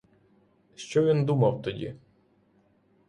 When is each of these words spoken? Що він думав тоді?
Що 0.75 1.03
він 1.03 1.25
думав 1.25 1.61
тоді? 1.61 1.95